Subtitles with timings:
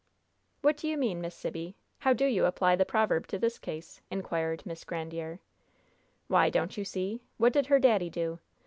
[0.63, 1.75] "What do you mean, Miss Sibby?
[1.99, 5.37] How do you apply the proverb to this case?" inquired Miss Grandiere.
[6.27, 7.21] "Why, don't you see?
[7.37, 8.39] What did her daddy do?